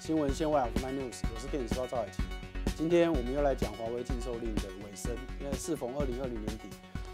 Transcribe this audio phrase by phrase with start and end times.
[0.00, 2.24] 新闻线外 Online News，我是电子时报赵海清。
[2.76, 6.68] 今天我们又来讲华为禁售令的尾声，因为适逢二零二零年底，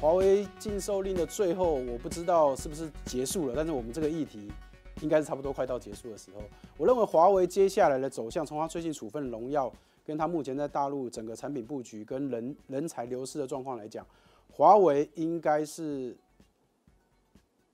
[0.00, 4.52] 华为禁售令的最后，我不知道是不是结束了，但是我们这个议题
[5.00, 6.42] 应该是差不多快到结束的时候。
[6.76, 9.72] 我认为华为接下来的走向，从它最近处分荣耀，
[10.04, 14.06] 跟它目前在大陆整个产品布局跟人人才流失的状况来讲，
[14.50, 16.16] 华为应该是。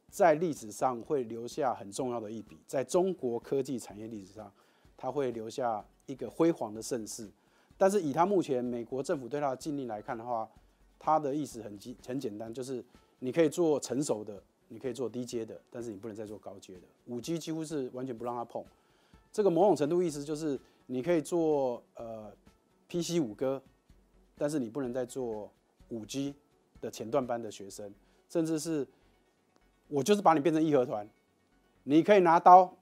[0.08, 4.52] 在历史上会留下很重要的一笔，在中国科技产业历史上，
[4.96, 7.30] 他会留下一个辉煌的盛世。
[7.76, 10.48] 但是以他目前美国政府对他的禁令来看的话，
[10.98, 12.84] 他的意思很基很简单，就是
[13.18, 16.82] 你可以做成熟的，你可以做低阶的，但是你不能再做高阶的。
[17.06, 18.64] 五 G 几乎是完全不让他碰。
[19.32, 22.30] 这个某种程度意思就是你可以做呃
[22.88, 23.62] PC 五哥，
[24.36, 25.50] 但是你不能再做
[25.88, 26.34] 五 G
[26.80, 27.92] 的前段班的学生，
[28.28, 28.86] 甚至是。
[29.88, 31.06] 我就是把你变成义和团，
[31.82, 32.74] 你可以拿刀，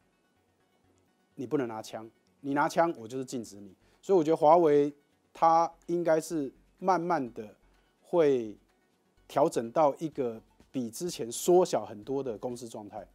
[1.41, 2.07] 你不能拿枪，
[2.43, 3.75] 你拿枪我就是禁止你。
[4.03, 4.95] 所以我觉得华为
[5.33, 7.57] 它应该是慢慢的
[8.03, 8.55] 会
[9.27, 13.07] 调整到一个比之前缩小很多的公司状态，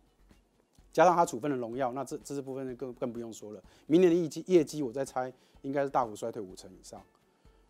[0.91, 3.63] 加上它处分的荣耀，那这这部分更更不用说了。
[3.85, 7.01] 明年的业绩业绩，我在猜应该是大幅衰退五成以上。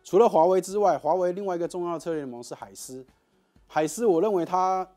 [0.03, 3.05] 除了华为之外，华为另外一个重要的策略联盟是海思，
[3.67, 4.89] 海思我认为它。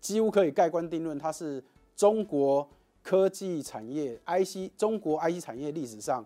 [0.00, 1.64] 几乎可以盖棺定论，它是
[1.96, 2.68] 中国
[3.04, 6.24] 科技产业 IC 中国 IC 产业历史上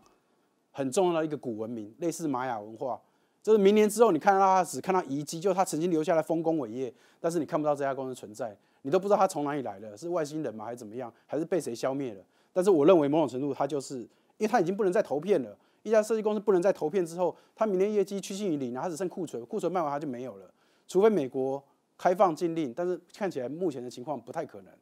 [0.71, 2.99] 很重要的一个古文明，类似玛雅文化。
[3.43, 12.23] 就是明年之后，你看到它只看到遗迹，就它曾经留下来丰功伟业，但是你看不到这家公司存在，你都不知道它从哪里来的，是外星人吗，还是怎么样，还是被谁消灭了？
[12.53, 14.09] 但是我认为某种程度，它就是因
[14.41, 15.59] 为它已经不能再投片了。
[15.83, 20.49] 一家设计公司不能再投片之后，它明年业绩趋近于零，它只剩库存，库存卖完它就没有了，
[20.87, 21.61] 除非美国。
[21.97, 24.73] 开放禁令，但是看起来目前的情况不太可能，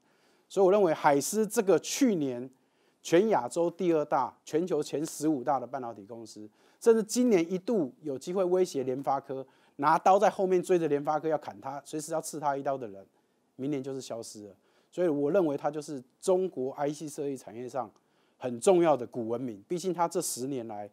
[0.49, 2.49] 所以我认为海思这个去年
[3.03, 6.49] 全亚洲第二大、全球前十五大的半导体公司，
[6.81, 13.05] 甚至今年一度有机会威胁联发科，拿刀在后面追着联发科要砍他，随时要刺他一刀的人，
[13.57, 14.55] 明年就是消失了。
[14.91, 17.91] 所以我认为它就是中国 IC 设计产业上
[18.39, 20.89] 很重要的古文明，毕竟它这十年来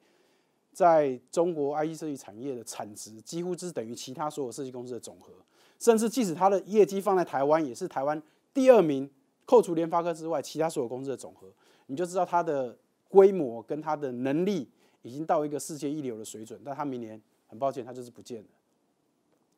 [0.73, 5.31] 在中国 IC 设计产业的产值几乎是等于其他所有设计公司的总和。
[5.79, 8.21] 甚至即使它的业绩放在台湾，也是台湾
[8.53, 9.09] 第二名，
[9.45, 11.51] 扣除联发科之外，其他所有公司的总和，
[11.87, 12.77] 你就知道它的
[13.09, 14.69] 规模跟它的能力
[15.01, 16.59] 已经到一个世界一流的水准。
[16.63, 18.47] 但它明年很抱歉，它就是不见了。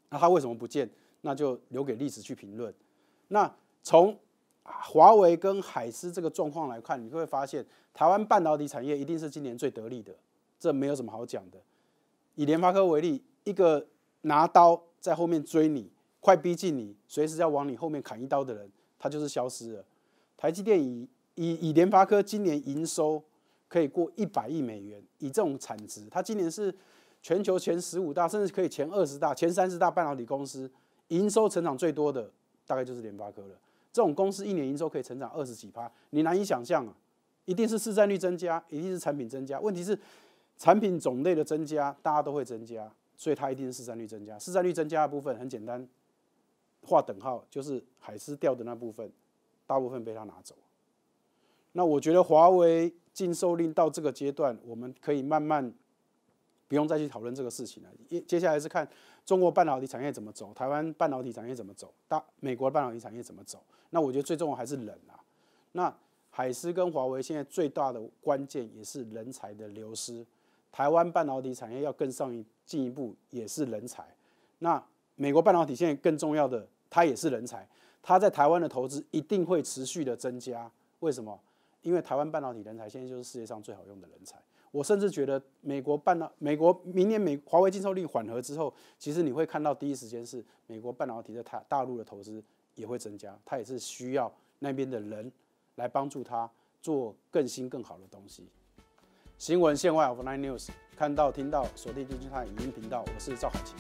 [0.10, 0.90] 那它为什么不见？
[1.22, 2.74] 那就留给历史去评论。
[3.30, 3.52] 那
[3.82, 4.18] 从
[4.64, 10.16] 华为跟海思这个状况来看，你会发现台湾半导体产业一定是今年最得力的，
[10.60, 11.60] 这没有什么好讲的。
[12.36, 13.88] 以联发科为例，一个
[14.22, 15.92] 拿刀在后面追你。
[16.20, 18.72] 快逼近你，随时要往你后面砍一刀的人，
[19.06, 19.86] 它就是消失了。
[20.36, 23.22] 台积电以以以联发科今年营收
[23.68, 26.74] 可以过一百亿美元，以这种产值，它今年是
[27.22, 30.68] 全球前十五大，甚至可以前二十大、前三十大半导体公司，
[31.10, 32.32] 营收成长最多的
[32.66, 33.56] 大概就是联发科了。
[33.94, 36.98] 这种公司一年营收可以成长二十几趴，你难以想象啊！
[37.46, 39.60] 一定是市占率增加，一定是产品增加。
[39.60, 39.98] 问题是
[40.58, 44.40] 产品种类的增加，大家都会增加，所以它一定是市占率增加。
[44.40, 45.88] 市占率增加的部分很简单。
[46.86, 49.12] 画等号就是海思掉的那部分，
[49.66, 50.56] 大部分被他拿走。
[51.74, 55.74] 那我觉得华为禁售令到这个阶段，我们可以慢慢
[56.70, 57.90] 不用再去讨论这个事情了。
[58.08, 58.88] 接接下来是看
[59.26, 63.62] 中国半导体产业怎么走，台湾半导体产业怎么走，大美国半导体产业怎么走。
[63.90, 65.20] 那我觉得最重要还是人啊。
[65.74, 65.94] 那
[66.30, 70.26] 海思跟华为现在最大的关键也是人才的流失。
[70.72, 74.06] 台湾半导体产业要更上一进一步也是人才。
[74.60, 74.82] 那
[75.16, 76.66] 美国半导体现在更重要的。
[76.96, 77.68] 他也是人才，
[78.02, 80.72] 他在台湾的投资一定会持续的增加。
[81.02, 81.38] 为什么？
[81.82, 84.38] 因为台湾半导体人才现在就是世界上最好用的人才。
[84.72, 92.42] 我甚至觉得，美国半导美国明年美华为禁售率缓和之后，其实你会看到第一时间是美国半导体在台大陆的投资
[92.76, 93.38] 也会增加。
[93.44, 95.30] 他也是需要那边的人
[95.76, 96.50] 来帮助他
[96.82, 98.48] 做更新更好的东西。
[99.38, 103.76] 新闻线外 of nine news，看到听到锁定金金泰语音频道，我是赵海清。